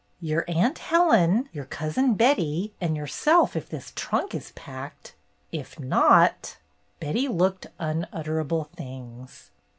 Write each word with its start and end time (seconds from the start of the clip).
"Your 0.19 0.45
Aunt 0.47 0.79
Helen, 0.79 1.47
your 1.53 1.65
Cousin 1.65 2.15
Betty, 2.15 2.73
and 2.81 2.97
yourself 2.97 3.55
if 3.55 3.69
this 3.69 3.93
trunk 3.95 4.33
is 4.33 4.51
packed. 4.53 5.13
If 5.51 5.79
not 5.79 6.57
—"Betty 6.99 7.27
looked 7.27 7.67
unutterable 7.77 8.63
things. 8.75 9.51